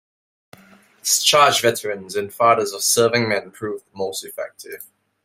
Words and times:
Discharged 1.03 1.61
veterans 1.61 2.15
and 2.15 2.33
fathers 2.33 2.73
of 2.73 2.81
serving 2.81 3.29
men 3.29 3.51
proved 3.51 3.85
most 3.93 4.25
effective. 4.25 4.87